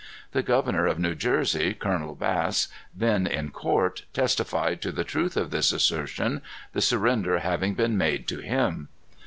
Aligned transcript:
The 0.31 0.41
governor 0.41 0.87
of 0.87 0.97
New 0.97 1.13
Jersey, 1.13 1.75
Colonel 1.75 2.15
Bass, 2.15 2.69
then 2.91 3.27
in 3.27 3.51
court, 3.51 4.05
testified 4.13 4.81
to 4.81 4.91
the 4.91 5.03
truth 5.03 5.37
of 5.37 5.51
this 5.51 5.71
assertion, 5.71 6.41
the 6.73 6.81
surrender 6.81 7.37
having 7.37 7.75
been 7.75 7.95
made 7.99 8.27
to 8.29 8.39
him. 8.39 8.89